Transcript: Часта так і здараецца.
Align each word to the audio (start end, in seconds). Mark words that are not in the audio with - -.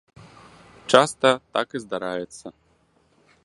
Часта 0.93 1.29
так 1.57 1.67
і 1.79 1.83
здараецца. 1.87 2.47